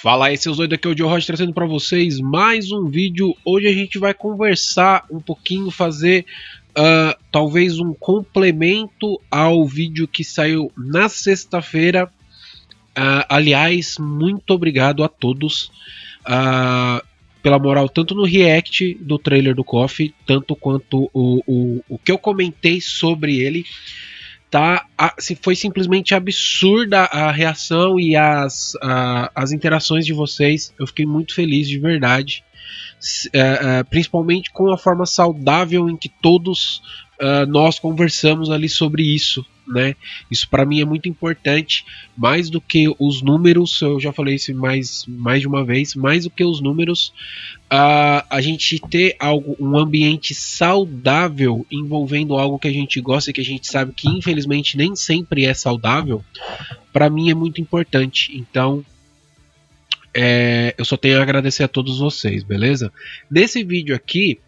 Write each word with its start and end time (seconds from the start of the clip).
Fala 0.00 0.28
aí, 0.28 0.36
seus 0.36 0.58
doidos, 0.58 0.76
aqui 0.76 0.86
é 0.86 0.90
o 0.92 0.96
Joe 0.96 1.08
Roger 1.08 1.26
trazendo 1.26 1.52
para 1.52 1.66
vocês 1.66 2.20
mais 2.20 2.70
um 2.70 2.84
vídeo. 2.84 3.34
Hoje 3.44 3.66
a 3.66 3.72
gente 3.72 3.98
vai 3.98 4.14
conversar 4.14 5.04
um 5.10 5.18
pouquinho, 5.18 5.72
fazer 5.72 6.24
uh, 6.70 7.20
talvez 7.32 7.80
um 7.80 7.92
complemento 7.92 9.20
ao 9.28 9.66
vídeo 9.66 10.06
que 10.06 10.22
saiu 10.22 10.70
na 10.76 11.08
sexta-feira. 11.08 12.08
Uh, 12.96 13.26
aliás, 13.28 13.96
muito 13.98 14.54
obrigado 14.54 15.02
a 15.02 15.08
todos 15.08 15.64
uh, 16.20 17.04
pela 17.42 17.58
moral, 17.58 17.88
tanto 17.88 18.14
no 18.14 18.24
react 18.24 18.94
do 19.00 19.18
trailer 19.18 19.52
do 19.52 19.64
Coffee, 19.64 20.14
tanto 20.24 20.54
quanto 20.54 21.10
o, 21.12 21.42
o, 21.44 21.84
o 21.88 21.98
que 21.98 22.12
eu 22.12 22.18
comentei 22.18 22.80
sobre 22.80 23.40
ele 23.40 23.66
tá 24.50 24.86
se 25.18 25.34
foi 25.36 25.54
simplesmente 25.54 26.14
absurda 26.14 27.02
a 27.04 27.30
reação 27.30 27.98
e 27.98 28.16
as, 28.16 28.72
a, 28.82 29.30
as 29.34 29.52
interações 29.52 30.06
de 30.06 30.12
vocês. 30.12 30.72
Eu 30.78 30.86
fiquei 30.86 31.06
muito 31.06 31.34
feliz 31.34 31.68
de 31.68 31.78
verdade. 31.78 32.44
É, 33.32 33.38
é, 33.78 33.82
principalmente 33.84 34.50
com 34.50 34.72
a 34.72 34.76
forma 34.76 35.06
saudável 35.06 35.88
em 35.88 35.96
que 35.96 36.08
todos 36.08 36.82
uh, 37.20 37.46
nós 37.46 37.78
conversamos 37.78 38.50
ali 38.50 38.68
sobre 38.68 39.02
isso, 39.02 39.46
né? 39.68 39.94
Isso 40.30 40.48
para 40.48 40.64
mim 40.64 40.80
é 40.80 40.84
muito 40.84 41.08
importante, 41.08 41.84
mais 42.16 42.50
do 42.50 42.60
que 42.60 42.86
os 42.98 43.22
números. 43.22 43.80
Eu 43.80 44.00
já 44.00 44.12
falei 44.12 44.36
isso 44.36 44.54
mais, 44.54 45.04
mais 45.06 45.40
de 45.40 45.46
uma 45.46 45.64
vez, 45.64 45.94
mais 45.94 46.24
do 46.24 46.30
que 46.30 46.44
os 46.44 46.60
números, 46.60 47.12
uh, 47.72 48.24
a 48.28 48.40
gente 48.40 48.80
ter 48.88 49.16
algo, 49.18 49.56
um 49.60 49.76
ambiente 49.76 50.34
saudável 50.34 51.66
envolvendo 51.70 52.36
algo 52.36 52.58
que 52.58 52.68
a 52.68 52.72
gente 52.72 53.00
gosta 53.00 53.30
e 53.30 53.32
que 53.34 53.40
a 53.40 53.44
gente 53.44 53.66
sabe 53.66 53.92
que 53.92 54.08
infelizmente 54.08 54.76
nem 54.76 54.96
sempre 54.96 55.44
é 55.44 55.54
saudável, 55.54 56.24
para 56.92 57.10
mim 57.10 57.30
é 57.30 57.34
muito 57.34 57.60
importante. 57.60 58.36
Então 58.36 58.84
é, 60.14 60.74
eu 60.76 60.84
só 60.84 60.96
tenho 60.96 61.18
a 61.18 61.22
agradecer 61.22 61.64
a 61.64 61.68
todos 61.68 61.98
vocês, 61.98 62.42
beleza? 62.42 62.92
Nesse 63.30 63.62
vídeo 63.62 63.94
aqui, 63.94 64.40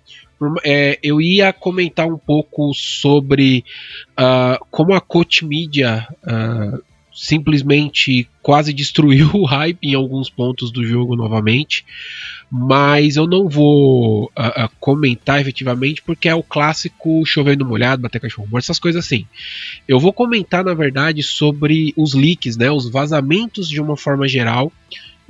é, 0.64 0.98
eu 1.02 1.20
ia 1.20 1.52
comentar 1.52 2.06
um 2.06 2.18
pouco 2.18 2.72
sobre 2.74 3.64
uh, 4.12 4.64
como 4.70 4.94
a 4.94 5.00
Coach 5.00 5.44
Media 5.44 6.06
uh, 6.24 6.82
simplesmente 7.12 8.28
quase 8.42 8.72
destruiu 8.72 9.30
o 9.34 9.44
hype 9.44 9.86
em 9.86 9.94
alguns 9.94 10.30
pontos 10.30 10.70
do 10.70 10.82
jogo 10.82 11.14
novamente, 11.14 11.84
mas 12.50 13.16
eu 13.16 13.26
não 13.26 13.48
vou 13.48 14.24
uh, 14.26 14.70
comentar 14.80 15.40
efetivamente 15.40 16.00
porque 16.02 16.28
é 16.28 16.34
o 16.34 16.42
clássico 16.42 17.22
chovendo 17.26 17.66
molhado, 17.66 18.02
bater 18.02 18.20
cachorro 18.20 18.48
morto, 18.50 18.64
essas 18.64 18.78
coisas 18.78 19.04
assim. 19.04 19.26
Eu 19.86 20.00
vou 20.00 20.12
comentar 20.12 20.64
na 20.64 20.72
verdade 20.72 21.22
sobre 21.22 21.92
os 21.96 22.14
leaks, 22.14 22.56
né, 22.56 22.70
os 22.70 22.90
vazamentos 22.90 23.68
de 23.68 23.80
uma 23.80 23.96
forma 23.96 24.26
geral 24.26 24.72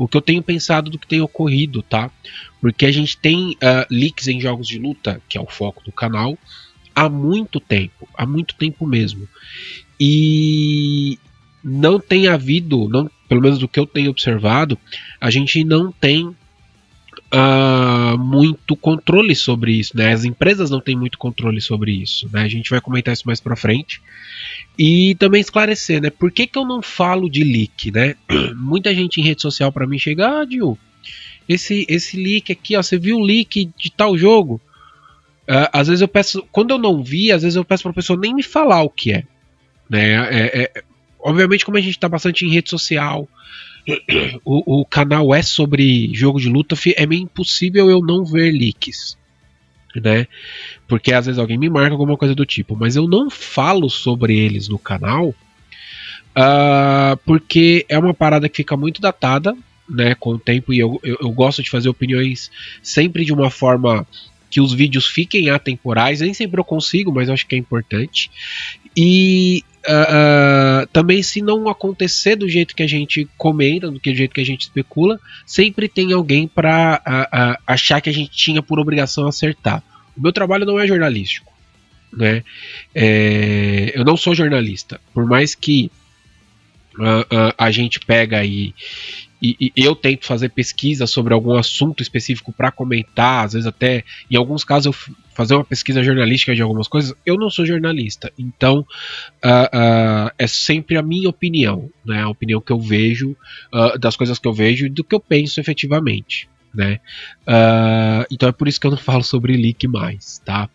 o 0.01 0.09
que 0.09 0.17
eu 0.17 0.23
tenho 0.23 0.43
pensado 0.43 0.91
do 0.91 0.99
que 0.99 1.07
tem 1.07 1.21
ocorrido, 1.21 1.83
tá? 1.83 2.11
Porque 2.59 2.87
a 2.87 2.91
gente 2.91 3.19
tem 3.19 3.51
uh, 3.51 3.85
leaks 3.91 4.29
em 4.29 4.41
jogos 4.41 4.67
de 4.67 4.79
luta, 4.79 5.21
que 5.29 5.37
é 5.37 5.41
o 5.43 5.47
foco 5.47 5.85
do 5.85 5.93
canal, 5.93 6.39
há 6.95 7.07
muito 7.07 7.61
tempo, 7.61 8.09
há 8.17 8.25
muito 8.25 8.55
tempo 8.55 8.87
mesmo. 8.87 9.29
E 10.01 11.19
não 11.63 12.01
tem 12.01 12.29
havido, 12.29 12.89
não, 12.89 13.11
pelo 13.29 13.43
menos 13.43 13.59
do 13.59 13.69
que 13.69 13.79
eu 13.79 13.87
tenho 13.87 14.11
observado, 14.11 14.79
a 15.21 15.29
gente 15.29 15.63
não 15.65 15.93
tem 15.93 16.35
uh, 17.33 18.19
muito 18.19 18.77
controle 18.77 19.35
sobre 19.35 19.73
isso, 19.73 19.97
né? 19.97 20.13
As 20.13 20.25
empresas 20.25 20.71
não 20.71 20.81
têm 20.81 20.97
muito 20.97 21.19
controle 21.19 21.61
sobre 21.61 21.93
isso, 21.93 22.29
né? 22.33 22.43
A 22.43 22.49
gente 22.49 22.71
vai 22.71 22.81
comentar 22.81 23.15
isso 23.15 23.27
mais 23.27 23.41
para 23.41 23.57
frente. 23.57 24.01
E 24.79 25.15
também 25.17 25.41
esclarecer, 25.41 26.01
né? 26.01 26.11
Por 26.11 26.31
que, 26.31 26.47
que 26.47 26.59
eu 26.59 26.65
não 26.65 26.83
falo 26.83 27.29
de 27.29 27.45
leak, 27.45 27.91
né? 27.91 28.15
Muita 28.57 28.95
gente 28.95 29.21
em 29.21 29.25
rede 29.25 29.43
social 29.43 29.73
para 29.73 29.87
mim 29.87 29.99
chega, 29.99 30.41
ah, 30.41 30.45
Dio, 30.45 30.79
esse, 31.49 31.87
esse 31.89 32.17
leak 32.17 32.53
aqui, 32.53 32.77
ó, 32.77 32.83
você 32.83 32.99
viu 32.99 33.17
o 33.17 33.25
leak 33.25 33.71
de 33.77 33.91
tal 33.91 34.17
jogo? 34.17 34.61
Uh, 35.49 35.67
às 35.73 35.89
vezes 35.89 36.01
eu 36.01 36.09
peço, 36.09 36.47
quando 36.53 36.71
eu 36.71 36.79
não 36.79 37.03
vi, 37.03 37.33
às 37.33 37.43
vezes 37.43 37.57
eu 37.57 37.65
peço 37.65 37.83
pra 37.83 37.93
pessoa 37.93 38.19
nem 38.19 38.35
me 38.35 38.43
falar 38.43 38.83
o 38.83 38.91
que 38.91 39.13
é. 39.13 39.25
Né? 39.89 40.13
É, 40.13 40.63
é, 40.63 40.83
obviamente, 41.19 41.65
como 41.65 41.77
a 41.77 41.81
gente 41.81 41.99
tá 41.99 42.09
bastante 42.09 42.47
em 42.47 42.51
rede 42.51 42.71
social, 42.71 43.29
o, 44.45 44.81
o, 44.81 44.85
canal 44.85 45.35
é 45.35 45.43
sobre 45.43 46.11
jogo 46.15 46.41
de 46.41 46.49
luta, 46.49 46.77
é 46.97 47.07
meio 47.07 47.23
impossível 47.23 47.91
eu 47.91 48.01
não 48.01 48.25
ver 48.25 48.51
leaks. 48.53 49.17
Né? 49.95 50.27
Porque 50.87 51.13
às 51.13 51.27
vezes 51.27 51.39
alguém 51.39 51.59
me 51.59 51.69
marca 51.69 51.93
alguma 51.93 52.17
coisa 52.17 52.35
do 52.35 52.47
tipo, 52.47 52.77
mas 52.77 52.95
eu 52.95 53.09
não 53.09 53.29
falo 53.29 53.91
sobre 53.91 54.39
eles 54.39 54.69
no 54.69 54.79
canal 54.79 55.35
uh, 56.31 57.17
porque 57.25 57.85
é 57.89 57.99
uma 57.99 58.15
parada 58.15 58.49
que 58.49 58.59
fica 58.59 58.77
muito 58.77 59.01
datada 59.01 59.57
né, 59.89 60.15
com 60.15 60.31
o 60.31 60.39
tempo 60.39 60.73
e 60.73 60.79
eu, 60.79 61.01
eu, 61.03 61.19
eu 61.21 61.31
gosto 61.33 61.63
de 61.63 61.71
fazer 61.71 61.89
opiniões 61.89 62.51
sempre 62.83 63.25
de 63.25 63.33
uma 63.33 63.51
forma 63.51 64.07
que 64.49 64.61
os 64.61 64.73
vídeos 64.73 65.07
fiquem 65.07 65.49
atemporais, 65.49 66.21
nem 66.21 66.35
sempre 66.35 66.61
eu 66.61 66.65
consigo, 66.65 67.13
mas 67.13 67.29
eu 67.29 67.35
acho 67.35 67.47
que 67.47 67.55
é 67.55 67.59
importante. 67.59 68.31
E 68.97 69.65
Uh, 69.83 70.87
também 70.93 71.23
se 71.23 71.41
não 71.41 71.67
acontecer 71.67 72.37
do 72.37 72.47
jeito 72.47 72.77
que 72.77 72.83
a 72.83 72.87
gente 72.87 73.27
comenta, 73.39 73.91
do 73.91 73.99
que, 73.99 74.15
jeito 74.15 74.35
que 74.35 74.41
a 74.41 74.45
gente 74.45 74.63
especula, 74.63 75.19
sempre 75.47 75.89
tem 75.89 76.13
alguém 76.13 76.47
para 76.47 77.01
uh, 77.07 77.63
achar 77.67 78.01
que 78.01 78.11
a 78.11 78.13
gente 78.13 78.31
tinha 78.31 78.63
por 78.63 78.79
obrigação 78.79 79.27
acertar. 79.27 79.83
O 80.17 80.21
meu 80.21 80.33
trabalho 80.33 80.67
não 80.67 80.79
é 80.79 80.87
jornalístico, 80.87 81.51
né? 82.13 82.45
É, 82.95 83.93
eu 83.95 84.05
não 84.05 84.17
sou 84.17 84.35
jornalista, 84.35 85.01
por 85.15 85.25
mais 85.25 85.55
que 85.55 85.91
a 87.57 87.71
gente 87.71 88.01
pega 88.01 88.45
e, 88.45 88.75
e, 89.43 89.57
e, 89.61 89.73
eu 89.77 89.95
tento 89.97 90.27
fazer 90.27 90.51
pesquisa 90.51 91.07
sobre 91.07 91.33
algum 91.33 91.55
assunto 91.55 92.03
específico 92.03 92.53
para 92.53 92.71
comentar, 92.71 93.47
às 93.47 93.55
vezes 93.55 93.67
até, 93.67 94.05
em 94.31 94.37
alguns 94.37 94.65
casos, 94.65 94.87
eu 94.87 95.15
fazer 95.41 95.55
uma 95.55 95.65
pesquisa 95.65 96.03
jornalística 96.03 96.55
de 96.55 96.61
algumas 96.61 96.87
coisas. 96.87 97.15
Eu 97.25 97.37
não 97.37 97.49
sou 97.49 97.65
jornalista, 97.65 98.31
então 98.39 98.81
uh, 99.43 99.49
uh, 99.49 100.31
é 100.39 100.47
sempre 100.47 100.99
a 100.99 101.03
minha 101.03 101.31
opinião, 101.31 101.89
né? 102.05 102.21
A 102.21 102.29
opinião 102.29 102.61
que 102.61 102.71
eu 102.71 102.79
vejo, 102.79 103.35
uh, 103.73 103.99
das 103.99 104.17
coisas 104.17 104.39
que 104.39 104.47
eu 104.47 104.53
vejo 104.53 104.85
e 104.85 104.91
do 104.91 105.03
que 105.03 105.15
eu 105.15 105.21
penso 105.21 105.59
efetivamente. 105.59 106.49
Né? 106.73 107.01
então 108.31 108.49
é 108.49 108.53
por 108.53 108.69
isso 108.69 108.81
que 108.81 108.87
eu 108.87 108.93
não 108.93 108.99
falo 109.03 109.25
sobre 109.25 109.57
leak 109.57 109.89
mais, 109.89 110.41
tá? 110.45 110.71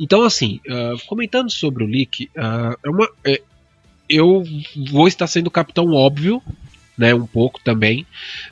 Então 0.00 0.24
assim, 0.24 0.58
comentando 1.06 1.52
sobre 1.52 1.84
o 1.84 1.86
leak, 1.86 2.28
é 2.34 2.90
uma, 2.90 3.08
é, 3.24 3.40
eu 4.08 4.42
vou 4.90 5.06
estar 5.06 5.28
sendo 5.28 5.48
capitão 5.48 5.92
óbvio 5.92 6.42
né, 6.96 7.14
um 7.14 7.26
pouco 7.26 7.60
também, 7.62 8.06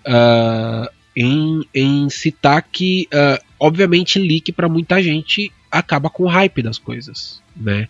uh, 0.06 0.88
em, 1.16 1.62
em 1.72 2.10
citar 2.10 2.62
que, 2.62 3.09
uh, 3.12 3.43
obviamente, 3.59 4.19
leak 4.19 4.53
para 4.53 4.69
muita 4.69 5.03
gente 5.03 5.53
acaba 5.71 6.10
com 6.10 6.25
o 6.25 6.28
hype 6.28 6.62
das 6.62 6.78
coisas, 6.78 7.43
né? 7.56 7.88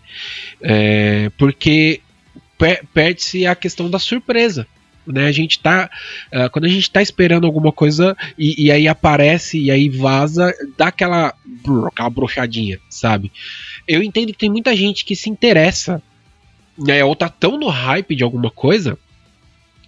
É, 0.61 1.29
porque 1.37 2.01
per 2.57 2.85
perde-se 2.93 3.45
a 3.45 3.55
questão 3.55 3.89
da 3.89 3.99
surpresa. 3.99 4.67
Né, 5.07 5.27
a 5.27 5.31
gente 5.31 5.59
tá. 5.59 5.87
Uh, 6.33 6.49
quando 6.49 6.65
a 6.65 6.67
gente 6.67 6.89
tá 6.89 6.99
esperando 6.99 7.45
alguma 7.45 7.71
coisa 7.71 8.17
e, 8.35 8.65
e, 8.65 8.71
aí 8.71 8.87
aparece 8.87 9.59
e 9.59 9.69
aí 9.69 9.87
vaza, 9.87 10.51
dá 10.75 10.87
aquela, 10.87 11.31
aquela 11.85 12.09
brochadinha, 12.09 12.79
sabe? 12.89 13.31
Eu 13.87 14.01
entendo 14.01 14.31
que 14.31 14.39
tem 14.39 14.49
muita 14.49 14.75
gente 14.75 15.05
que 15.05 15.15
se 15.15 15.29
interessa, 15.29 16.01
né, 16.75 17.03
ou 17.03 17.15
tá 17.15 17.29
tão 17.29 17.55
no 17.59 17.67
hype 17.67 18.15
de 18.15 18.23
alguma 18.23 18.49
coisa 18.49 18.97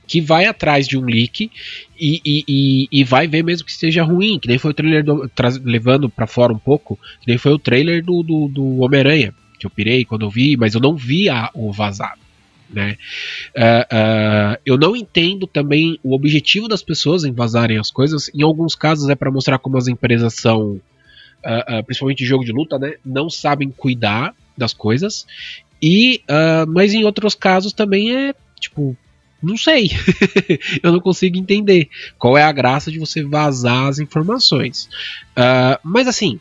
que 0.07 0.21
vai 0.21 0.45
atrás 0.45 0.87
de 0.87 0.97
um 0.97 1.03
leak 1.03 1.51
e, 1.99 2.21
e, 2.23 2.43
e, 2.47 2.87
e, 2.91 3.03
vai 3.03 3.27
ver 3.27 3.43
mesmo 3.43 3.65
que 3.65 3.73
seja 3.73 4.03
ruim, 4.03 4.39
que 4.39 4.47
nem 4.47 4.57
foi 4.57 4.71
o 4.71 4.73
trailer 4.73 5.03
do, 5.03 5.29
levando 5.63 6.09
para 6.09 6.25
fora 6.25 6.53
um 6.53 6.57
pouco, 6.57 6.97
que 7.19 7.27
nem 7.27 7.37
foi 7.37 7.51
o 7.51 7.59
trailer 7.59 8.03
do, 8.03 8.23
do, 8.23 8.47
do 8.47 8.77
Homem-Aranha, 8.79 9.33
que 9.59 9.65
eu 9.65 9.69
pirei 9.69 10.05
quando 10.05 10.25
eu 10.25 10.29
vi, 10.29 10.55
mas 10.55 10.73
eu 10.73 10.79
não 10.79 10.95
vi 10.95 11.29
a, 11.29 11.49
o 11.53 11.71
vazado. 11.73 12.21
Né? 12.69 12.97
Uh, 13.55 14.55
uh, 14.55 14.61
eu 14.65 14.77
não 14.77 14.95
entendo 14.95 15.47
também 15.47 15.99
o 16.03 16.13
objetivo 16.13 16.67
das 16.67 16.83
pessoas 16.83 17.23
em 17.23 17.31
vazarem 17.31 17.77
as 17.77 17.89
coisas. 17.89 18.29
Em 18.33 18.43
alguns 18.43 18.75
casos 18.75 19.09
é 19.09 19.15
para 19.15 19.31
mostrar 19.31 19.57
como 19.57 19.77
as 19.77 19.87
empresas 19.87 20.35
são, 20.35 20.73
uh, 20.73 21.83
principalmente 21.85 22.25
jogo 22.25 22.45
de 22.45 22.51
luta, 22.51 22.77
né? 22.77 22.95
não 23.05 23.29
sabem 23.29 23.71
cuidar 23.71 24.33
das 24.57 24.73
coisas. 24.73 25.25
E, 25.79 26.23
mas 26.67 26.91
em 26.95 27.03
outros 27.03 27.35
casos 27.35 27.71
também 27.71 28.11
é 28.11 28.33
tipo 28.59 28.97
não 29.41 29.57
sei. 29.57 29.91
eu 30.81 30.91
não 30.91 30.99
consigo 30.99 31.37
entender 31.37 31.89
qual 32.17 32.37
é 32.37 32.43
a 32.43 32.51
graça 32.51 32.91
de 32.91 32.99
você 32.99 33.23
vazar 33.23 33.87
as 33.87 33.99
informações. 33.99 34.89
Uh, 35.37 35.79
mas 35.83 36.07
assim, 36.07 36.39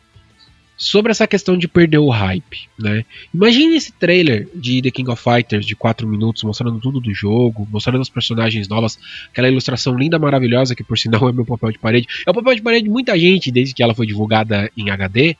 sobre 0.76 1.10
essa 1.10 1.26
questão 1.26 1.56
de 1.56 1.66
perder 1.66 1.98
o 1.98 2.10
hype, 2.10 2.68
né? 2.78 3.04
Imagine 3.32 3.76
esse 3.76 3.92
trailer 3.92 4.48
de 4.54 4.82
The 4.82 4.90
King 4.90 5.10
of 5.10 5.22
Fighters 5.22 5.64
de 5.64 5.74
4 5.74 6.06
minutos, 6.06 6.42
mostrando 6.42 6.78
tudo 6.78 7.00
do 7.00 7.14
jogo, 7.14 7.66
mostrando 7.70 8.00
as 8.00 8.10
personagens 8.10 8.68
novas, 8.68 8.98
aquela 9.30 9.48
ilustração 9.48 9.96
linda, 9.96 10.18
maravilhosa, 10.18 10.74
que 10.74 10.84
por 10.84 10.98
sinal 10.98 11.28
é 11.28 11.32
meu 11.32 11.46
papel 11.46 11.72
de 11.72 11.78
parede. 11.78 12.06
É 12.26 12.30
o 12.30 12.34
papel 12.34 12.54
de 12.54 12.62
parede 12.62 12.84
de 12.84 12.90
muita 12.90 13.18
gente 13.18 13.50
desde 13.50 13.74
que 13.74 13.82
ela 13.82 13.94
foi 13.94 14.06
divulgada 14.06 14.70
em 14.76 14.90
HD. 14.90 15.36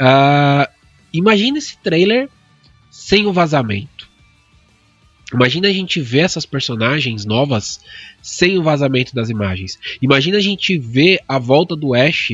Uh, 0.00 0.68
ah, 0.68 0.70
esse 1.56 1.76
trailer 1.78 2.28
sem 2.90 3.26
o 3.26 3.32
vazamento 3.32 3.97
Imagina 5.32 5.68
a 5.68 5.72
gente 5.72 6.00
ver 6.00 6.20
essas 6.20 6.46
personagens 6.46 7.26
novas 7.26 7.80
sem 8.22 8.58
o 8.58 8.62
vazamento 8.62 9.14
das 9.14 9.28
imagens. 9.28 9.78
Imagina 10.00 10.38
a 10.38 10.40
gente 10.40 10.78
ver 10.78 11.20
a 11.28 11.38
volta 11.38 11.76
do 11.76 11.94
Ash, 11.94 12.32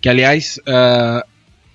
que 0.00 0.08
aliás, 0.08 0.58
uh, 0.60 1.26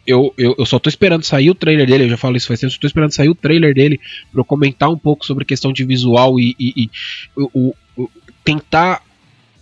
eu, 0.07 0.33
eu, 0.37 0.55
eu, 0.57 0.65
só 0.65 0.79
tô 0.79 0.89
esperando 0.89 1.23
sair 1.23 1.49
o 1.49 1.55
trailer 1.55 1.85
dele, 1.85 2.05
eu 2.05 2.09
já 2.09 2.17
falo 2.17 2.35
isso 2.35 2.47
faz 2.47 2.59
tempo, 2.59 2.73
só 2.73 2.79
tô 2.79 2.87
esperando 2.87 3.11
sair 3.11 3.29
o 3.29 3.35
trailer 3.35 3.73
dele 3.75 3.99
para 4.31 4.41
eu 4.41 4.45
comentar 4.45 4.89
um 4.89 4.97
pouco 4.97 5.25
sobre 5.25 5.45
questão 5.45 5.71
de 5.71 5.83
visual 5.83 6.39
e, 6.39 6.55
e, 6.59 6.83
e 6.83 6.89
o, 7.35 7.75
o, 7.95 8.09
tentar 8.43 9.03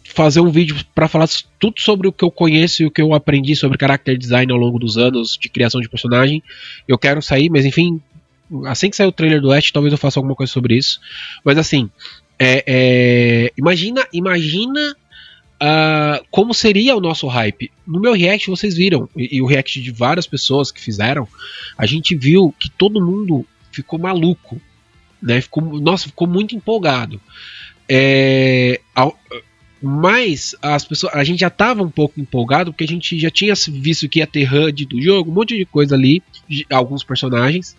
fazer 0.03 0.41
um 0.41 0.51
vídeo 0.51 0.75
para 0.93 1.07
falar 1.07 1.27
tudo 1.57 1.79
sobre 1.79 2.07
o 2.07 2.11
que 2.11 2.23
eu 2.23 2.31
conheço 2.31 2.83
e 2.83 2.85
o 2.85 2.91
que 2.91 3.01
eu 3.01 3.13
aprendi 3.13 3.55
sobre 3.55 3.77
character 3.79 4.17
design 4.17 4.51
ao 4.51 4.57
longo 4.57 4.77
dos 4.77 4.97
anos 4.97 5.37
de 5.41 5.49
criação 5.49 5.81
de 5.81 5.89
personagem. 5.89 6.43
Eu 6.87 6.97
quero 6.97 7.21
sair, 7.21 7.49
mas 7.49 7.65
enfim, 7.65 7.99
assim 8.65 8.89
que 8.89 8.95
sair 8.95 9.07
o 9.07 9.11
trailer 9.11 9.41
do 9.41 9.51
Ash, 9.51 9.71
talvez 9.71 9.91
eu 9.91 9.97
faça 9.97 10.19
alguma 10.19 10.35
coisa 10.35 10.51
sobre 10.51 10.75
isso. 10.75 10.99
Mas 11.43 11.57
assim, 11.57 11.89
é, 12.39 12.63
é, 12.65 13.53
imagina, 13.57 14.05
imagina 14.11 14.95
uh, 15.63 16.25
como 16.29 16.53
seria 16.53 16.95
o 16.95 17.01
nosso 17.01 17.27
hype. 17.27 17.71
No 17.87 17.99
meu 17.99 18.13
react 18.13 18.49
vocês 18.49 18.75
viram 18.75 19.09
e, 19.15 19.37
e, 19.37 19.41
o 19.41 19.45
react 19.45 19.81
de 19.81 19.91
várias 19.91 20.27
pessoas 20.27 20.71
que 20.71 20.81
fizeram, 20.81 21.27
a 21.77 21.85
gente 21.85 22.15
viu 22.15 22.53
que 22.59 22.69
todo 22.69 23.03
mundo 23.03 23.45
ficou 23.71 23.99
maluco, 23.99 24.61
né? 25.21 25.41
Ficou, 25.41 25.63
nossa, 25.79 26.07
ficou 26.07 26.27
muito 26.27 26.55
empolgado. 26.55 27.19
É, 27.89 28.79
ao, 28.95 29.17
mas 29.81 30.55
as 30.61 30.85
pessoas, 30.85 31.13
a 31.13 31.23
gente 31.25 31.39
já 31.39 31.47
estava 31.47 31.83
um 31.83 31.89
pouco 31.89 32.19
empolgado 32.19 32.71
porque 32.71 32.85
a 32.85 32.87
gente 32.87 33.19
já 33.19 33.29
tinha 33.29 33.53
visto 33.67 34.07
que 34.07 34.19
ia 34.19 34.27
ter 34.27 34.49
HUD 34.49 34.85
do 34.85 35.01
jogo, 35.01 35.29
um 35.29 35.33
monte 35.33 35.57
de 35.57 35.65
coisa 35.65 35.95
ali, 35.95 36.23
alguns 36.69 37.03
personagens. 37.03 37.75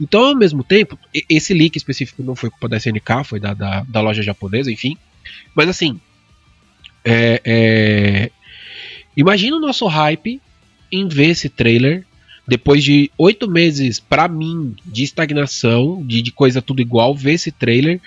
Então, 0.00 0.24
ao 0.24 0.36
mesmo 0.36 0.62
tempo, 0.62 0.98
esse 1.28 1.54
leak 1.54 1.76
específico 1.76 2.22
não 2.22 2.34
foi 2.34 2.50
culpa 2.50 2.68
da 2.68 2.76
SNK, 2.76 3.24
foi 3.24 3.40
da, 3.40 3.54
da, 3.54 3.82
da 3.82 4.00
loja 4.00 4.22
japonesa, 4.22 4.70
enfim. 4.70 4.96
Mas 5.54 5.68
assim, 5.68 6.00
é, 7.04 7.40
é, 7.44 8.30
imagina 9.16 9.56
o 9.56 9.60
nosso 9.60 9.86
hype 9.86 10.40
em 10.90 11.08
ver 11.08 11.30
esse 11.30 11.48
trailer 11.48 12.04
depois 12.46 12.82
de 12.82 13.10
oito 13.16 13.48
meses, 13.48 14.00
para 14.00 14.28
mim, 14.28 14.74
de 14.84 15.04
estagnação, 15.04 16.04
de, 16.04 16.22
de 16.22 16.32
coisa 16.32 16.60
tudo 16.60 16.82
igual, 16.82 17.14
ver 17.14 17.34
esse 17.34 17.52
trailer 17.52 18.00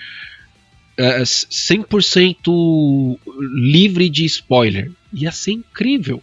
100% 0.98 3.16
é, 3.16 3.19
livre 3.54 4.10
de 4.10 4.25
spoiler. 4.25 4.92
Ia 5.13 5.31
ser 5.31 5.52
incrível. 5.52 6.22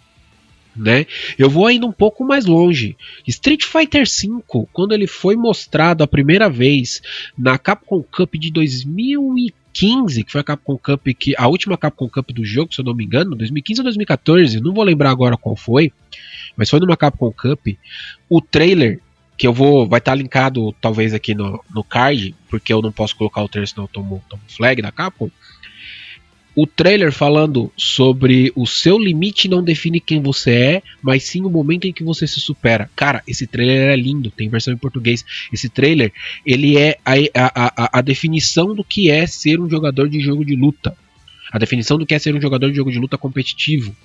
Né? 0.75 1.07
Eu 1.39 1.51
vou 1.51 1.67
ainda 1.67 1.87
um 1.87 1.93
pouco 1.93 2.25
mais 2.25 2.47
longe. 2.47 2.97
Street 3.27 3.65
Fighter 3.65 4.05
V, 4.07 4.67
quando 4.73 4.93
ele 4.93 5.07
foi 5.07 5.37
mostrado 5.37 6.03
a 6.03 6.07
primeira 6.07 6.49
vez 6.49 7.03
na 7.37 7.59
Capcom 7.59 8.03
Cup 8.03 8.35
de 8.37 8.51
2015, 8.51 10.25
que 10.25 10.33
foi 10.33 10.41
a 10.41 10.45
Capcom 10.45 10.79
Cup 10.79 11.09
que 11.19 11.35
a 11.37 11.47
última 11.47 11.77
Capcom 11.77 12.09
Cup 12.09 12.31
do 12.31 12.45
jogo, 12.45 12.75
se 12.75 12.81
eu 12.81 12.85
não 12.85 12.95
me 12.95 13.05
engano, 13.05 13.37
2015 13.37 13.81
ou 13.81 13.85
2014, 13.85 14.61
não 14.61 14.73
vou 14.73 14.85
lembrar 14.85 15.11
agora 15.11 15.37
qual 15.37 15.57
foi, 15.57 15.93
mas 16.57 16.71
foi 16.71 16.81
numa 16.81 16.97
Capcom 16.97 17.31
Cup. 17.33 17.77
O 18.29 18.41
trailer 18.41 19.01
que 19.37 19.47
eu 19.47 19.53
vou 19.53 19.89
vai 19.89 19.99
estar 19.99 20.13
tá 20.13 20.17
linkado 20.17 20.73
talvez 20.81 21.13
aqui 21.13 21.35
no, 21.35 21.63
no 21.75 21.83
card, 21.83 22.35
porque 22.49 22.73
eu 22.73 22.81
não 22.81 22.93
posso 22.93 23.17
colocar 23.17 23.43
o 23.43 23.49
trailer 23.49 23.69
senão 23.69 23.85
eu 23.85 23.89
tomo, 23.89 24.23
tomo 24.29 24.43
flag 24.47 24.81
da 24.81 24.93
Capcom. 24.93 25.31
O 26.55 26.67
trailer 26.67 27.11
falando 27.11 27.73
sobre 27.77 28.53
o 28.55 28.67
seu 28.67 28.99
limite 28.99 29.49
não 29.49 29.63
define 29.63 30.01
quem 30.01 30.21
você 30.21 30.51
é, 30.51 30.83
mas 31.03 31.25
sim 31.25 31.43
o 31.43 31.49
momento 31.49 31.87
em 31.87 31.93
que 31.93 32.05
você 32.05 32.27
se 32.27 32.41
supera. 32.41 32.91
Cara, 32.95 33.23
esse 33.27 33.47
trailer 33.47 33.89
é 33.89 33.97
lindo, 33.97 34.31
tem 34.31 34.51
versão 34.51 34.75
em 34.75 34.77
português. 34.77 35.25
Esse 35.51 35.71
trailer, 35.71 36.13
ele 36.45 36.77
é 36.77 36.99
a, 37.05 37.13
a, 37.35 37.85
a, 37.85 37.99
a 37.99 38.01
definição 38.03 38.75
do 38.75 38.85
que 38.85 39.11
é 39.11 39.27
ser 39.27 39.59
um 39.61 39.71
jogador 39.71 40.11
de 40.11 40.21
jogo 40.21 40.45
de 40.45 40.55
luta. 40.55 40.95
A 41.51 41.59
definição 41.59 41.97
do 41.97 42.05
que 42.05 42.15
é 42.15 42.19
ser 42.19 42.35
um 42.35 42.41
jogador 42.41 42.69
de 42.69 42.77
jogo 42.77 42.91
de 42.91 42.99
luta 42.99 43.17
competitivo. 43.17 43.97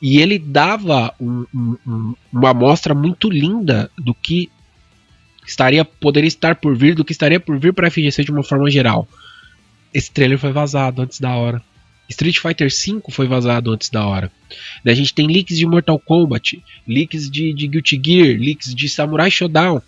E 0.00 0.18
ele 0.18 0.38
dava 0.38 1.12
um, 1.20 1.46
um, 1.54 2.14
uma 2.32 2.50
amostra 2.50 2.94
muito 2.94 3.28
linda 3.28 3.90
do 3.98 4.14
que 4.14 4.48
estaria 5.46 5.84
poderia 5.84 6.28
estar 6.28 6.56
por 6.56 6.76
vir, 6.76 6.94
do 6.94 7.04
que 7.04 7.12
estaria 7.12 7.40
por 7.40 7.58
vir 7.58 7.72
para 7.72 7.88
a 7.88 7.90
FGC 7.90 8.24
de 8.24 8.30
uma 8.30 8.42
forma 8.44 8.70
geral. 8.70 9.08
Esse 9.92 10.10
trailer 10.10 10.38
foi 10.38 10.52
vazado 10.52 11.02
antes 11.02 11.20
da 11.20 11.34
hora. 11.34 11.62
Street 12.08 12.38
Fighter 12.38 12.68
V 12.68 13.02
foi 13.10 13.26
vazado 13.26 13.72
antes 13.72 13.88
da 13.88 14.06
hora. 14.06 14.30
A 14.84 14.94
gente 14.94 15.14
tem 15.14 15.26
leaks 15.26 15.56
de 15.56 15.66
Mortal 15.66 15.98
Kombat, 15.98 16.62
leaks 16.86 17.30
de, 17.30 17.52
de 17.52 17.66
Guilty 17.66 18.00
Gear, 18.04 18.38
leaks 18.38 18.74
de 18.74 18.88
Samurai 18.88 19.30
Shodown. 19.30 19.80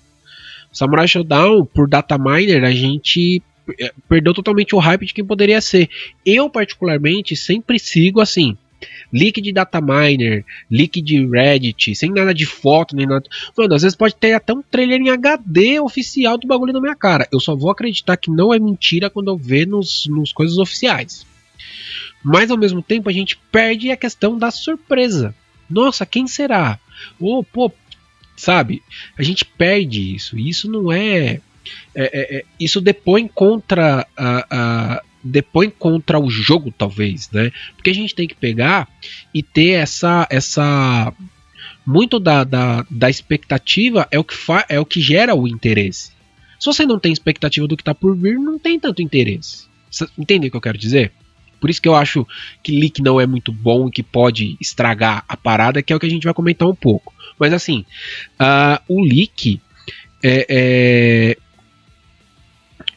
Samurai 0.73 1.07
Shodown, 1.07 1.67
por 1.67 1.89
data 1.89 2.17
miner, 2.19 2.65
a 2.65 2.71
gente 2.71 3.43
eh, 3.79 3.93
perdeu 4.09 4.33
totalmente 4.33 4.75
o 4.75 4.79
hype 4.79 5.07
de 5.07 5.15
quem 5.15 5.25
poderia 5.25 5.61
ser. 5.61 5.89
Eu, 6.25 6.49
particularmente, 6.49 7.37
sempre 7.37 7.79
sigo 7.79 8.21
assim 8.21 8.57
leak 9.13 9.41
de 9.41 9.53
dataminer, 9.53 10.45
leak 10.71 11.01
de 11.01 11.27
Reddit, 11.27 11.95
sem 11.95 12.11
nada 12.11 12.35
de 12.35 12.47
foto, 12.47 12.95
nem 12.95 13.07
nada. 13.07 13.29
Mano, 13.57 13.75
às 13.75 13.83
vezes 13.83 13.97
pode 13.97 14.15
ter 14.17 14.33
até 14.33 14.53
um 14.53 14.63
trailer 14.63 15.01
em 15.01 15.11
HD 15.11 15.81
oficial 15.81 16.39
do 16.39 16.47
bagulho 16.47 16.73
na 16.73 16.81
minha 16.81 16.97
cara. 16.97 17.29
Eu 17.33 17.41
só 17.41 17.55
vou 17.55 17.71
acreditar 17.71 18.17
que 18.17 18.31
não 18.31 18.53
é 18.53 18.59
mentira 18.59 19.11
quando 19.11 19.29
eu 19.29 19.37
ver 19.37 19.67
nos, 19.67 20.07
nos 20.07 20.33
coisas 20.33 20.59
oficiais. 20.59 21.27
Mas 22.23 22.51
ao 22.51 22.57
mesmo 22.57 22.83
tempo 22.83 23.09
a 23.09 23.13
gente 23.13 23.37
perde 23.53 23.91
a 23.91 23.97
questão 23.97 24.39
da 24.39 24.51
surpresa. 24.51 25.35
Nossa, 25.69 26.07
quem 26.07 26.27
será? 26.27 26.79
Ou, 27.21 27.41
oh, 27.41 27.45
pô, 27.45 27.73
sabe? 28.37 28.83
A 29.19 29.23
gente 29.23 29.45
perde 29.45 30.15
isso. 30.15 30.39
Isso 30.39 30.71
não 30.71 30.91
é. 30.91 31.35
é, 31.35 31.41
é, 31.95 32.37
é 32.39 32.45
isso 32.59 32.81
depõe 32.81 33.29
contra 33.29 34.07
a, 34.17 34.47
a 34.51 35.03
depõe 35.25 35.71
contra 35.71 36.19
o 36.19 36.29
jogo, 36.29 36.73
talvez, 36.77 37.31
né? 37.31 37.51
Porque 37.75 37.91
a 37.91 37.95
gente 37.95 38.15
tem 38.15 38.29
que 38.29 38.35
pegar 38.35 38.89
e 39.33 39.43
ter 39.43 39.71
essa. 39.71 40.27
essa 40.31 41.13
muito 41.87 42.19
da, 42.19 42.45
da, 42.45 42.87
da 42.91 43.11
expectativa 43.11 44.09
é 44.11 44.19
o, 44.19 44.25
que 44.25 44.35
fa, 44.35 44.65
é 44.69 44.81
o 44.81 44.87
que 44.87 45.01
gera 45.01 45.35
o 45.35 45.47
interesse. 45.47 46.13
Se 46.59 46.67
você 46.67 46.87
não 46.87 46.99
tem 46.99 47.13
expectativa 47.13 47.67
do 47.67 47.77
que 47.77 47.83
está 47.83 47.95
por 47.95 48.17
vir, 48.17 48.39
não 48.39 48.59
tem 48.59 48.81
tanto 48.81 49.03
interesse. 49.03 49.67
Entende 50.17 50.47
o 50.47 50.51
que 50.51 50.57
eu 50.57 50.63
quero 50.63 50.79
dizer? 50.79 51.13
Por 51.61 51.71
isso 51.71 51.81
que 51.81 51.89
eu 51.89 51.95
acho 51.95 52.27
que 52.63 52.79
leak 52.79 53.03
não 53.03 53.21
é 53.21 53.27
muito 53.27 53.53
bom 53.53 53.89
e 53.89 53.91
que 53.91 54.03
pode 54.03 54.57
estragar 54.61 55.25
a 55.29 55.37
parada, 55.37 55.83
que 55.83 55.93
é 55.93 55.97
o 55.97 56.01
que 56.01 56.07
a 56.07 56.11
gente 56.11 56.25
vai 56.25 56.35
comentar 56.35 56.69
um 56.69 56.75
pouco. 56.75 57.13
Mas 57.39 57.53
assim, 57.53 57.85
uh, 58.41 58.83
o 58.89 59.03
leak 59.03 59.61
é, 60.23 60.47
é, 60.49 61.39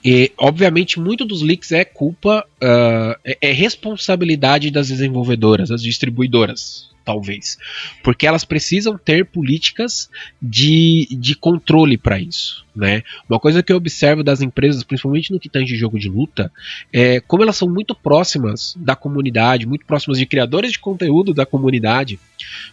e, 0.04 0.32
obviamente, 0.38 1.00
muito 1.00 1.26
dos 1.26 1.42
leaks 1.42 1.72
é 1.72 1.84
culpa, 1.86 2.46
uh, 2.62 3.20
é, 3.26 3.38
é 3.42 3.52
responsabilidade 3.52 4.72
das 4.72 4.88
desenvolvedoras, 4.88 5.70
das 5.70 5.82
distribuidoras 5.82 6.88
talvez. 7.08 7.58
Porque 8.04 8.28
elas 8.28 8.44
precisam 8.44 8.98
ter 8.98 9.26
políticas 9.26 10.10
de, 10.42 11.08
de 11.10 11.36
controle 11.36 11.98
para 11.98 12.20
isso. 12.20 12.68
Né? 12.76 13.02
Uma 13.30 13.40
coisa 13.40 13.64
que 13.64 13.72
eu 13.72 13.78
observo 13.78 14.24
das 14.24 14.42
empresas, 14.42 14.84
principalmente 14.84 15.32
no 15.32 15.40
que 15.40 15.48
tange 15.48 15.78
jogo 15.78 15.98
de 15.98 16.10
luta, 16.10 16.52
é 16.92 17.22
como 17.22 17.42
elas 17.42 17.56
são 17.56 17.70
muito 17.70 17.96
próximas 17.96 18.76
da 18.78 18.94
comunidade, 18.94 19.66
muito 19.66 19.86
próximas 19.86 20.20
de 20.20 20.26
criadores 20.26 20.74
de 20.74 20.80
conteúdo 20.80 21.34
da 21.34 21.46
comunidade. 21.46 22.20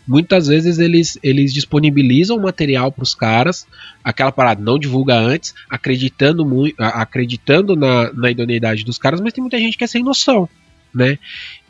Muitas 0.06 0.48
vezes 0.48 0.80
eles, 0.80 1.16
eles 1.22 1.54
disponibilizam 1.54 2.36
material 2.38 2.90
para 2.90 3.04
os 3.04 3.14
caras, 3.14 3.68
aquela 4.02 4.32
parada, 4.32 4.60
não 4.60 4.80
divulga 4.80 5.14
antes, 5.14 5.54
acreditando, 5.70 6.44
muito, 6.44 6.74
acreditando 6.80 7.76
na, 7.76 8.12
na 8.12 8.30
idoneidade 8.32 8.84
dos 8.84 8.98
caras, 8.98 9.20
mas 9.20 9.32
tem 9.32 9.42
muita 9.42 9.58
gente 9.58 9.78
que 9.78 9.84
é 9.84 9.86
sem 9.86 10.02
noção. 10.02 10.48
Né? 10.92 11.18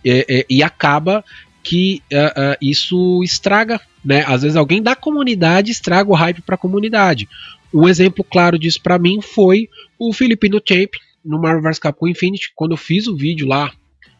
É, 0.04 0.40
é, 0.40 0.46
e 0.50 0.62
acaba 0.62 1.24
que 1.64 2.02
uh, 2.12 2.52
uh, 2.52 2.56
isso 2.60 3.22
estraga, 3.24 3.80
né? 4.04 4.22
Às 4.26 4.42
vezes 4.42 4.56
alguém 4.56 4.82
da 4.82 4.94
comunidade 4.94 5.72
estraga 5.72 6.10
o 6.10 6.14
hype 6.14 6.42
para 6.42 6.56
a 6.56 6.58
comunidade. 6.58 7.26
Um 7.72 7.88
exemplo 7.88 8.22
claro 8.22 8.58
disso 8.58 8.80
para 8.82 8.98
mim 8.98 9.20
foi 9.22 9.68
o 9.98 10.12
Filipino 10.12 10.60
Champ 10.64 10.92
no 11.24 11.40
Marvel 11.40 11.62
vs 11.62 11.78
Capcom 11.78 12.06
Infinity, 12.06 12.52
quando 12.54 12.72
eu 12.72 12.76
fiz 12.76 13.06
o 13.06 13.16
vídeo 13.16 13.48
lá 13.48 13.72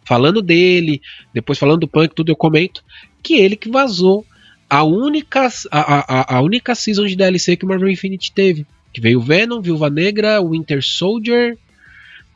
falando 0.06 0.40
dele, 0.40 1.02
depois 1.32 1.58
falando 1.58 1.80
do 1.80 1.88
Punk, 1.88 2.14
tudo 2.14 2.32
eu 2.32 2.36
comento, 2.36 2.82
que 3.22 3.34
ele 3.34 3.56
que 3.56 3.70
vazou 3.70 4.24
a 4.68 4.82
única 4.82 5.46
a, 5.70 6.34
a, 6.34 6.36
a 6.38 6.40
única 6.40 6.74
season 6.74 7.06
de 7.06 7.14
DLC 7.14 7.56
que 7.56 7.64
o 7.64 7.68
Marvel 7.68 7.90
Infinity 7.90 8.32
teve, 8.32 8.66
que 8.92 9.00
veio 9.00 9.20
Venom, 9.20 9.60
Viúva 9.60 9.90
Negra, 9.90 10.42
Winter 10.42 10.82
Soldier 10.82 11.58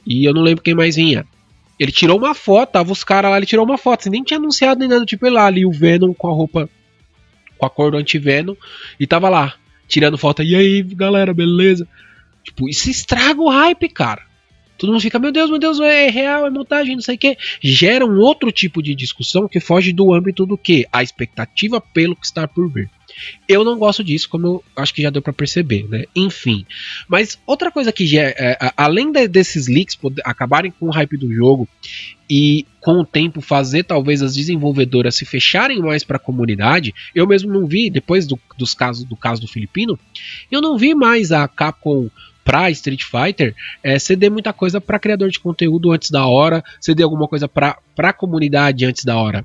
e 0.07 0.25
eu 0.25 0.35
não 0.35 0.43
lembro 0.43 0.63
quem 0.63 0.75
mais 0.75 0.97
vinha. 0.97 1.27
Ele 1.79 1.93
tirou 1.93 2.19
uma 2.19 2.35
foto, 2.35 2.73
tava 2.73 2.93
os 2.93 3.05
caras 3.05 3.31
lá, 3.31 3.37
ele 3.37 3.47
tirou 3.47 3.65
uma 3.65 3.79
foto, 3.79 4.01
assim, 4.01 4.11
nem 4.11 4.25
tinha 4.25 4.39
anunciado 4.39 4.81
nem 4.81 4.89
nada, 4.89 5.05
tipo, 5.05 5.25
ele 5.27 5.37
lá 5.37 5.47
ali, 5.47 5.65
o 5.65 5.71
Venom 5.71 6.13
com 6.13 6.29
a 6.29 6.33
roupa, 6.33 6.69
com 7.57 7.67
a 7.67 7.71
cor 7.71 7.93
do 7.93 7.97
anti-Venom, 7.97 8.55
e 8.99 9.07
tava 9.07 9.29
lá, 9.29 9.55
tirando 9.87 10.19
foto, 10.19 10.43
e 10.43 10.57
aí, 10.57 10.83
galera, 10.83 11.33
beleza? 11.33 11.87
Tipo, 12.43 12.69
isso 12.69 12.91
estraga 12.91 13.41
o 13.41 13.49
hype, 13.49 13.89
cara. 13.89 14.28
Todo 14.79 14.91
mundo 14.91 15.03
fica, 15.03 15.19
meu 15.19 15.33
Deus, 15.33 15.51
meu 15.51 15.59
Deus, 15.59 15.81
é 15.81 16.09
real, 16.09 16.47
é 16.47 16.51
montagem, 16.51 16.95
não 16.95 17.03
sei 17.03 17.17
o 17.17 17.19
que. 17.19 17.37
Gera 17.61 18.07
um 18.07 18.21
outro 18.21 18.53
tipo 18.53 18.81
de 18.81 18.95
discussão 18.95 19.49
que 19.49 19.59
foge 19.59 19.93
do 19.93 20.15
âmbito 20.15 20.47
do 20.47 20.57
que? 20.57 20.87
A 20.93 21.03
expectativa 21.03 21.81
pelo 21.81 22.15
que 22.15 22.25
está 22.25 22.47
por 22.47 22.71
vir. 22.73 22.89
Eu 23.49 23.65
não 23.65 23.79
gosto 23.79 24.05
disso, 24.05 24.29
como 24.29 24.47
eu 24.47 24.65
acho 24.77 24.95
que 24.95 25.03
já 25.03 25.11
deu 25.11 25.21
para 25.21 25.33
perceber, 25.33 25.89
né? 25.89 26.05
Enfim. 26.15 26.65
Mas 27.09 27.39
outra 27.47 27.71
coisa 27.71 27.91
que 27.91 28.07
já, 28.07 28.23
é, 28.23 28.57
além 28.77 29.11
de, 29.11 29.27
desses 29.27 29.67
leaks 29.67 29.97
poder, 29.97 30.23
acabarem 30.25 30.71
com 30.71 30.87
o 30.87 30.91
hype 30.91 31.17
do 31.17 31.33
jogo 31.33 31.69
e 32.31 32.67
com 32.81 33.01
o 33.01 33.05
tempo 33.05 33.41
fazer 33.41 33.85
talvez 33.85 34.23
as 34.23 34.35
desenvolvedoras 34.35 35.17
se 35.17 35.25
fecharem 35.25 35.81
mais 35.81 36.05
para 36.05 36.17
a 36.17 36.21
comunidade, 36.21 36.95
eu 37.15 37.27
mesmo 37.27 37.53
não 37.53 37.67
vi 37.67 37.91
depois 37.91 38.27
do, 38.27 38.39
dos 38.57 38.75
casos 38.75 39.05
do 39.05 39.17
caso 39.17 39.41
do 39.41 39.49
filipino, 39.49 39.99
eu 40.51 40.61
não 40.61 40.77
vi 40.77 40.95
mais 40.95 41.33
a 41.33 41.49
Capcom 41.49 42.09
pra 42.49 42.71
Street 42.71 43.03
Fighter 43.05 43.55
é, 43.83 43.99
ceder 43.99 44.31
muita 44.31 44.55
coisa 44.55 44.81
para 44.81 44.99
criador 44.99 45.29
de 45.29 45.39
conteúdo 45.39 45.93
antes 45.93 46.11
da 46.11 46.27
hora, 46.27 46.65
ceder 46.81 47.05
alguma 47.05 47.29
coisa 47.29 47.47
para 47.47 47.77
a 47.99 48.13
comunidade 48.15 48.87
antes 48.87 49.05
da 49.05 49.19
hora 49.19 49.45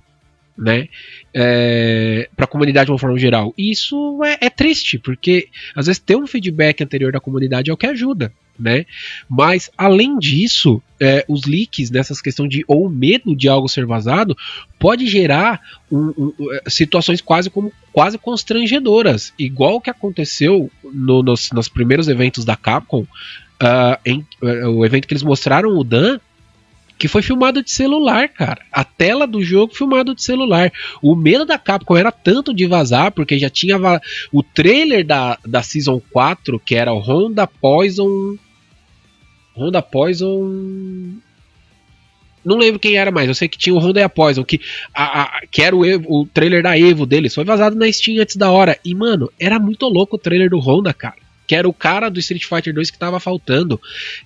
né? 0.58 0.88
É, 1.34 2.30
para 2.36 2.46
a 2.46 2.48
comunidade 2.48 2.86
de 2.86 2.92
uma 2.92 3.00
forma 3.00 3.18
geral. 3.18 3.54
E 3.58 3.72
isso 3.72 4.24
é, 4.24 4.38
é, 4.46 4.50
triste, 4.50 5.00
porque 5.00 5.50
às 5.76 5.88
vezes 5.88 6.00
ter 6.00 6.16
um 6.16 6.28
feedback 6.28 6.82
anterior 6.82 7.12
da 7.12 7.20
comunidade 7.20 7.72
é 7.72 7.74
o 7.74 7.78
que 7.78 7.88
ajuda, 7.88 8.32
né? 8.58 8.86
Mas 9.30 9.70
além 9.78 10.18
disso, 10.18 10.82
é, 11.00 11.26
os 11.28 11.46
leaks 11.46 11.90
nessas 11.90 12.22
questões 12.22 12.50
de 12.50 12.64
ou 12.68 12.90
medo 12.90 13.36
de 13.36 13.50
algo 13.50 13.68
ser 13.68 13.86
vazado 13.86 14.36
pode 14.80 15.08
gerar 15.08 15.62
um, 15.92 16.14
um, 16.18 16.54
é, 16.54 16.70
situações 16.70 17.22
quase 17.22 17.50
como 17.50 17.72
quase 17.92 18.18
constrangedoras, 18.18 19.34
igual 19.38 19.76
o 19.76 19.82
que 19.82 19.90
aconteceu 19.90 20.70
no, 20.84 21.22
nos, 21.22 21.52
nos 21.52 21.68
primeiros 21.68 22.08
eventos 22.08 22.46
da 22.46 22.56
Capcom. 22.56 23.06
Uh, 23.62 23.96
em, 24.04 24.26
uh, 24.42 24.70
o 24.72 24.86
evento 24.86 25.08
que 25.08 25.14
eles 25.14 25.24
mostraram 25.24 25.78
o 25.78 25.84
Dan 25.84 26.20
que 27.04 27.08
foi 27.10 27.22
filmado 27.22 27.62
de 27.62 27.70
celular, 27.70 28.30
cara. 28.30 28.62
A 28.72 28.84
tela 28.84 29.28
do 29.28 29.44
jogo 29.44 29.76
filmado 29.76 30.16
de 30.16 30.24
celular. 30.24 30.72
O 31.02 31.16
medo 31.16 31.46
da 31.46 31.58
Capcom 31.58 31.98
era 31.98 32.14
tanto 32.14 32.54
de 32.54 32.66
vazar, 32.66 33.12
porque 33.12 33.38
já 33.38 33.50
tinha 33.50 33.78
o 34.32 34.42
trailer 34.42 35.06
da, 35.06 35.38
da 35.46 35.62
Season 35.62 36.02
4, 36.12 36.58
que 36.60 36.76
era 36.76 36.94
o 36.94 37.00
Honda 37.00 37.46
Poison. 37.46 38.38
Honda 39.56 39.82
Poison. 39.82 41.14
Não 42.44 42.58
lembro 42.58 42.80
quem 42.80 42.98
era 42.98 43.10
mais, 43.10 43.30
eu 43.30 43.36
sei 43.36 43.48
que 43.48 43.58
tinha 43.58 43.74
o 43.74 43.80
Honda 43.80 44.02
e 44.02 44.04
a 44.04 44.10
Poison, 44.10 44.44
que, 44.44 44.60
a, 44.94 45.22
a, 45.22 45.42
que 45.50 45.62
era 45.62 45.74
o, 45.74 45.86
Evo, 45.86 46.06
o 46.10 46.26
trailer 46.26 46.62
da 46.62 46.78
Evo 46.78 47.06
deles. 47.06 47.34
Foi 47.34 47.46
vazado 47.46 47.76
na 47.76 47.90
Steam 47.92 48.22
antes 48.22 48.36
da 48.36 48.52
hora. 48.52 48.78
E, 48.84 48.94
mano, 48.94 49.32
era 49.40 49.58
muito 49.58 49.88
louco 49.88 50.18
o 50.18 50.20
trailer 50.20 50.50
do 50.50 50.60
Honda, 50.60 50.94
cara 50.94 51.24
que 51.46 51.56
era 51.56 51.68
o 51.68 51.74
cara 51.74 52.10
do 52.10 52.20
Street 52.20 52.46
Fighter 52.46 52.74
2 52.74 52.90
que 52.90 52.98
tava 52.98 53.20
faltando. 53.20 53.80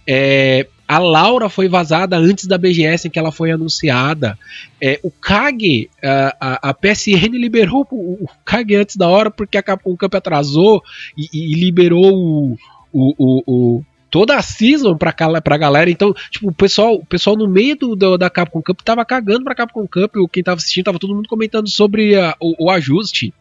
É, 0.05 0.67
a 0.87 0.99
Laura 0.99 1.49
foi 1.49 1.67
vazada 1.67 2.15
antes 2.17 2.45
da 2.45 2.57
BGS 2.57 3.07
em 3.07 3.11
que 3.11 3.19
ela 3.19 3.31
foi 3.31 3.51
anunciada. 3.51 4.37
É, 4.81 4.99
o 5.03 5.11
Kage, 5.11 5.89
a, 6.01 6.37
a, 6.39 6.69
a, 6.69 6.73
PSN 6.73 7.29
liberou 7.33 7.85
o, 7.91 8.23
o 8.23 8.29
Kage 8.45 8.75
antes 8.75 8.95
da 8.95 9.07
hora 9.07 9.31
porque 9.31 9.57
a, 9.57 9.63
o 9.83 9.97
campo 9.97 10.17
atrasou 10.17 10.83
e, 11.17 11.27
e 11.33 11.55
liberou 11.55 12.13
o, 12.13 12.57
o, 12.93 13.43
o, 13.45 13.83
toda 14.09 14.35
a 14.35 14.41
season 14.41 14.97
pra, 14.97 15.13
pra 15.41 15.57
galera. 15.57 15.89
Então, 15.89 16.13
tipo, 16.29 16.49
o 16.49 16.53
pessoal, 16.53 16.95
o 16.95 17.05
pessoal 17.05 17.35
no 17.35 17.47
meio 17.47 17.75
do, 17.75 17.95
do, 17.95 18.17
da 18.17 18.29
Capcom 18.29 18.61
Cup 18.61 18.81
tava 18.81 19.03
cagando 19.05 19.43
pra 19.43 19.55
Capcom 19.55 19.87
Cup. 19.87 20.15
Quem 20.31 20.43
tava 20.43 20.57
assistindo 20.57 20.85
tava 20.85 20.99
todo 20.99 21.15
mundo 21.15 21.27
comentando 21.27 21.69
sobre 21.69 22.15
a, 22.15 22.35
o, 22.39 22.65
o 22.65 22.71
ajuste. 22.71 23.33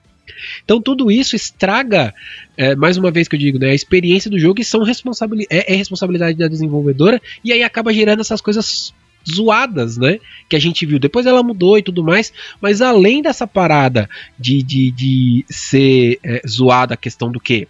Então 0.64 0.80
tudo 0.80 1.10
isso 1.10 1.36
estraga, 1.36 2.14
é, 2.56 2.74
mais 2.74 2.96
uma 2.96 3.10
vez 3.10 3.28
que 3.28 3.36
eu 3.36 3.40
digo, 3.40 3.58
né, 3.58 3.70
a 3.70 3.74
experiência 3.74 4.30
do 4.30 4.38
jogo 4.38 4.60
e 4.60 4.64
são 4.64 4.82
responsabilidade, 4.82 5.48
é, 5.50 5.72
é 5.72 5.76
responsabilidade 5.76 6.36
da 6.36 6.48
desenvolvedora 6.48 7.22
e 7.44 7.52
aí 7.52 7.62
acaba 7.62 7.92
gerando 7.92 8.20
essas 8.20 8.40
coisas 8.40 8.92
zoadas, 9.28 9.96
né? 9.96 10.20
Que 10.48 10.54
a 10.54 10.58
gente 10.58 10.86
viu. 10.86 10.98
Depois 10.98 11.26
ela 11.26 11.42
mudou 11.42 11.76
e 11.76 11.82
tudo 11.82 12.02
mais, 12.02 12.32
mas 12.60 12.80
além 12.80 13.22
dessa 13.22 13.46
parada 13.46 14.08
de, 14.38 14.62
de, 14.62 14.90
de 14.92 15.44
ser 15.48 16.18
é, 16.22 16.42
zoada 16.46 16.94
a 16.94 16.96
questão 16.96 17.30
do 17.30 17.40
que 17.40 17.66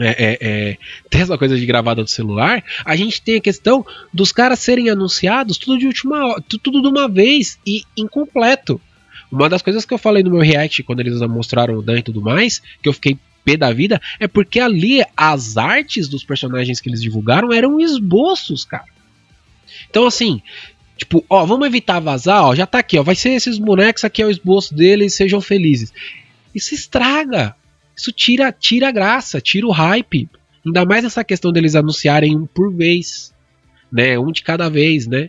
é, 0.00 0.08
é, 0.08 0.38
é, 0.40 0.78
ter 1.10 1.18
essa 1.18 1.36
coisa 1.36 1.56
de 1.56 1.66
gravada 1.66 2.02
do 2.02 2.08
celular, 2.08 2.62
a 2.84 2.96
gente 2.96 3.20
tem 3.20 3.36
a 3.36 3.40
questão 3.40 3.84
dos 4.12 4.32
caras 4.32 4.58
serem 4.58 4.88
anunciados 4.88 5.58
tudo 5.58 5.78
de 5.78 5.86
última 5.86 6.40
tudo 6.62 6.80
de 6.80 6.88
uma 6.88 7.08
vez 7.08 7.58
e 7.66 7.82
incompleto. 7.96 8.80
Uma 9.30 9.48
das 9.48 9.62
coisas 9.62 9.84
que 9.84 9.94
eu 9.94 9.98
falei 9.98 10.22
no 10.22 10.30
meu 10.30 10.40
react 10.40 10.82
quando 10.82 11.00
eles 11.00 11.20
mostraram 11.22 11.74
o 11.74 11.82
Dan 11.82 11.98
e 11.98 12.02
tudo 12.02 12.20
mais, 12.20 12.60
que 12.82 12.88
eu 12.88 12.92
fiquei 12.92 13.18
pé 13.44 13.56
da 13.56 13.72
vida, 13.72 14.00
é 14.20 14.28
porque 14.28 14.60
ali 14.60 15.02
as 15.16 15.56
artes 15.56 16.08
dos 16.08 16.24
personagens 16.24 16.80
que 16.80 16.88
eles 16.88 17.02
divulgaram 17.02 17.52
eram 17.52 17.80
esboços, 17.80 18.64
cara. 18.64 18.84
Então, 19.90 20.06
assim, 20.06 20.40
tipo, 20.96 21.24
ó, 21.28 21.44
vamos 21.44 21.66
evitar 21.66 22.00
vazar, 22.00 22.44
ó, 22.44 22.54
já 22.54 22.66
tá 22.66 22.78
aqui, 22.78 22.98
ó, 22.98 23.02
vai 23.02 23.14
ser 23.14 23.30
esses 23.30 23.58
bonecos, 23.58 24.04
aqui 24.04 24.22
é 24.22 24.26
o 24.26 24.30
esboço 24.30 24.74
deles, 24.74 25.14
sejam 25.14 25.40
felizes. 25.40 25.92
Isso 26.54 26.74
estraga. 26.74 27.56
Isso 27.96 28.12
tira, 28.12 28.52
tira 28.52 28.88
a 28.88 28.92
graça, 28.92 29.40
tira 29.40 29.66
o 29.66 29.70
hype. 29.70 30.28
Ainda 30.64 30.84
mais 30.84 31.04
essa 31.04 31.24
questão 31.24 31.52
deles 31.52 31.74
anunciarem 31.74 32.36
um 32.36 32.46
por 32.46 32.72
vez, 32.72 33.34
né? 33.90 34.18
Um 34.18 34.30
de 34.30 34.42
cada 34.42 34.68
vez, 34.68 35.06
né? 35.06 35.28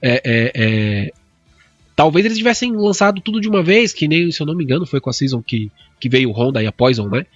É, 0.00 0.22
é, 0.24 0.52
é, 0.54 1.12
Talvez 1.98 2.24
eles 2.24 2.38
tivessem 2.38 2.70
lançado 2.76 3.20
tudo 3.20 3.40
de 3.40 3.48
uma 3.48 3.60
vez, 3.60 3.92
que 3.92 4.06
nem, 4.06 4.30
se 4.30 4.40
eu 4.40 4.46
não 4.46 4.54
me 4.54 4.62
engano, 4.62 4.86
foi 4.86 5.00
com 5.00 5.10
a 5.10 5.12
Season 5.12 5.42
que, 5.42 5.68
que 5.98 6.08
veio 6.08 6.30
o 6.30 6.32
Honda 6.32 6.62
e 6.62 6.66
a 6.68 6.70
Poison, 6.70 7.08
né? 7.08 7.26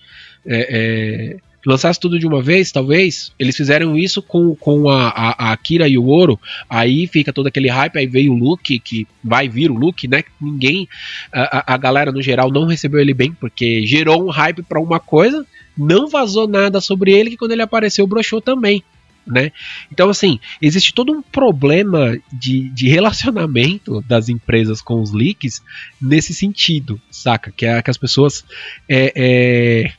É, 0.46 1.32
é, 1.34 1.36
lançasse 1.64 1.98
tudo 1.98 2.18
de 2.18 2.26
uma 2.26 2.42
vez, 2.42 2.72
talvez. 2.72 3.32
Eles 3.38 3.56
fizeram 3.56 3.96
isso 3.96 4.22
com, 4.22 4.54
com 4.54 4.88
a, 4.88 5.08
a, 5.08 5.48
a 5.48 5.52
Akira 5.52 5.88
e 5.88 5.96
o 5.96 6.04
Ouro. 6.04 6.38
Aí 6.68 7.06
fica 7.06 7.32
todo 7.32 7.46
aquele 7.46 7.68
hype. 7.68 7.98
Aí 7.98 8.06
veio 8.06 8.32
o 8.32 8.36
Luke, 8.36 8.78
que 8.78 9.06
vai 9.22 9.48
vir 9.48 9.70
o 9.70 9.74
Luke, 9.74 10.08
né? 10.08 10.24
Ninguém, 10.40 10.88
a, 11.32 11.74
a 11.74 11.76
galera 11.76 12.12
no 12.12 12.22
geral 12.22 12.50
não 12.50 12.66
recebeu 12.66 13.00
ele 13.00 13.14
bem, 13.14 13.32
porque 13.32 13.86
gerou 13.86 14.24
um 14.24 14.30
hype 14.30 14.62
para 14.62 14.80
uma 14.80 15.00
coisa. 15.00 15.46
Não 15.76 16.08
vazou 16.08 16.46
nada 16.46 16.80
sobre 16.80 17.12
ele, 17.12 17.30
que 17.30 17.36
quando 17.36 17.52
ele 17.52 17.62
apareceu, 17.62 18.06
broxou 18.06 18.40
também 18.40 18.82
né? 19.26 19.52
Então, 19.90 20.10
assim, 20.10 20.40
existe 20.60 20.92
todo 20.92 21.12
um 21.12 21.22
problema 21.22 22.18
de, 22.32 22.68
de 22.70 22.88
relacionamento 22.88 24.00
das 24.02 24.28
empresas 24.28 24.80
com 24.80 25.00
os 25.00 25.12
leaks 25.12 25.62
nesse 26.00 26.34
sentido, 26.34 27.00
saca? 27.10 27.52
Que, 27.52 27.66
é, 27.66 27.80
que 27.80 27.90
as 27.90 27.96
pessoas 27.96 28.44
é, 28.88 29.12
é, 29.14 29.92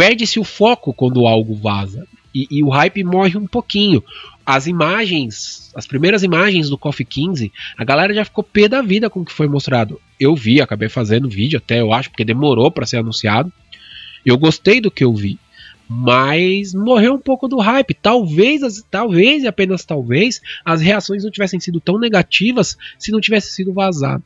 perde-se 0.00 0.40
o 0.40 0.44
foco 0.44 0.94
quando 0.94 1.26
algo 1.26 1.54
vaza. 1.54 2.08
E, 2.34 2.46
e, 2.50 2.62
o 2.62 2.70
hype 2.70 3.04
morre 3.04 3.36
um 3.36 3.46
pouquinho. 3.46 4.02
As 4.46 4.66
imagens, 4.66 5.70
as 5.76 5.86
primeiras 5.86 6.22
imagens 6.22 6.70
do 6.70 6.78
Coffee 6.78 7.04
15, 7.04 7.52
a 7.76 7.84
galera 7.84 8.14
já 8.14 8.24
ficou 8.24 8.42
pé 8.42 8.66
da 8.66 8.80
vida 8.80 9.10
com 9.10 9.20
o 9.20 9.24
que 9.26 9.32
foi 9.32 9.46
mostrado. 9.46 10.00
Eu 10.18 10.34
vi, 10.34 10.58
acabei 10.58 10.88
fazendo 10.88 11.28
vídeo 11.28 11.58
até, 11.58 11.82
eu 11.82 11.92
acho, 11.92 12.08
porque 12.08 12.24
demorou 12.24 12.70
para 12.70 12.86
ser 12.86 12.96
anunciado. 12.96 13.52
Eu 14.24 14.38
gostei 14.38 14.80
do 14.80 14.90
que 14.90 15.04
eu 15.04 15.14
vi 15.14 15.38
mas 15.92 16.72
morreu 16.72 17.14
um 17.14 17.18
pouco 17.18 17.48
do 17.48 17.58
hype. 17.58 17.92
Talvez, 17.94 18.62
talvez 18.88 19.42
e 19.42 19.48
apenas 19.48 19.84
talvez, 19.84 20.40
as 20.64 20.80
reações 20.80 21.24
não 21.24 21.32
tivessem 21.32 21.58
sido 21.58 21.80
tão 21.80 21.98
negativas 21.98 22.78
se 22.96 23.10
não 23.10 23.20
tivesse 23.20 23.52
sido 23.52 23.72
vazado, 23.72 24.22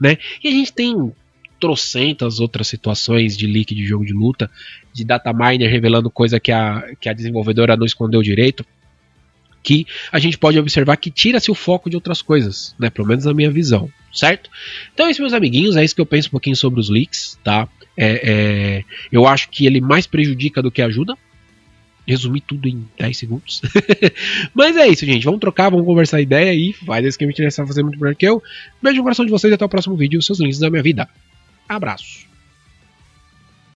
né? 0.00 0.18
E 0.42 0.48
a 0.48 0.50
gente 0.50 0.72
tem 0.72 1.12
trocentas 1.58 2.40
outras 2.40 2.68
situações 2.68 3.36
de 3.36 3.46
leak 3.46 3.74
de 3.74 3.84
jogo 3.84 4.04
de 4.04 4.12
luta, 4.12 4.50
de 4.92 5.04
data 5.04 5.32
miner 5.32 5.70
revelando 5.70 6.10
coisa 6.10 6.40
que 6.40 6.52
a, 6.52 6.84
que 7.00 7.08
a 7.08 7.12
desenvolvedora 7.12 7.76
não 7.76 7.86
escondeu 7.86 8.22
direito, 8.22 8.64
que 9.62 9.86
a 10.10 10.18
gente 10.18 10.38
pode 10.38 10.58
observar 10.58 10.96
que 10.96 11.10
tira-se 11.10 11.50
o 11.50 11.54
foco 11.54 11.90
de 11.90 11.96
outras 11.96 12.22
coisas, 12.22 12.74
né? 12.78 12.90
Pelo 12.90 13.06
menos 13.06 13.24
na 13.24 13.34
minha 13.34 13.50
visão, 13.50 13.90
certo? 14.12 14.48
Então 14.94 15.06
é 15.06 15.10
isso, 15.10 15.20
meus 15.20 15.32
amiguinhos, 15.32 15.76
é 15.76 15.84
isso 15.84 15.94
que 15.94 16.00
eu 16.00 16.06
penso 16.06 16.28
um 16.28 16.30
pouquinho 16.30 16.56
sobre 16.56 16.80
os 16.80 16.88
leaks, 16.88 17.38
tá? 17.42 17.68
É, 17.96 18.20
é, 18.22 18.84
eu 19.10 19.26
acho 19.26 19.48
que 19.50 19.66
ele 19.66 19.80
mais 19.80 20.06
prejudica 20.06 20.62
do 20.62 20.70
que 20.70 20.80
ajuda. 20.80 21.16
Resumi 22.06 22.40
tudo 22.40 22.66
em 22.66 22.88
10 22.98 23.18
segundos. 23.18 23.60
Mas 24.54 24.76
é 24.76 24.88
isso, 24.88 25.04
gente. 25.04 25.24
Vamos 25.24 25.40
trocar, 25.40 25.68
vamos 25.68 25.84
conversar 25.84 26.22
ideia 26.22 26.54
e 26.54 26.72
faz 26.72 27.04
esse 27.04 27.18
que 27.18 27.26
me 27.26 27.32
interessa 27.32 27.66
fazer 27.66 27.82
muito 27.82 28.00
melhor 28.00 28.14
que 28.14 28.26
eu. 28.26 28.42
Beijo 28.80 28.98
no 28.98 29.02
coração 29.02 29.26
de 29.26 29.30
vocês 29.30 29.50
e 29.50 29.54
até 29.54 29.64
o 29.64 29.68
próximo 29.68 29.94
vídeo. 29.94 30.22
Seus 30.22 30.40
links 30.40 30.58
da 30.58 30.70
minha 30.70 30.82
vida. 30.82 31.06
Abraço. 31.68 32.27